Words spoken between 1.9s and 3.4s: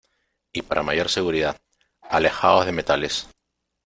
alejaos de metales